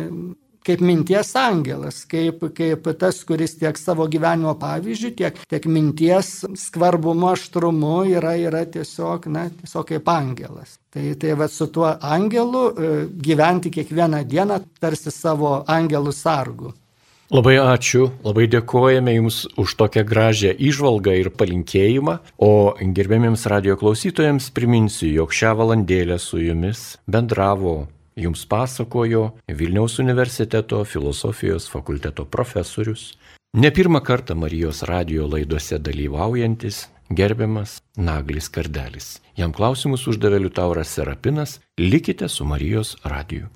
[0.69, 7.31] kaip minties angelas, kaip, kaip tas, kuris tiek savo gyvenimo pavyzdžių, tiek, tiek minties skvarbumo,
[7.33, 10.77] aštrumu yra, yra tiesiog, na, tiesiog kaip angelas.
[10.93, 12.91] Tai, tai va su tuo angelu e,
[13.29, 16.73] gyventi kiekvieną dieną tarsi savo angelų sargu.
[17.29, 24.47] Labai ačiū, labai dėkojame Jums už tokią gražią išvalgą ir palinkėjimą, o gerbėmiems radio klausytojams
[24.49, 27.83] priminsiu, jog šią valandėlę su Jumis bendravo
[28.17, 33.13] Jums pasakojo Vilniaus universiteto filosofijos fakulteto profesorius,
[33.53, 39.19] ne pirmą kartą Marijos radio laidose dalyvaujantis gerbiamas Naglis Kardelis.
[39.37, 43.53] Jam klausimus uždavė Liutauras Serapinas, likite su Marijos radiju.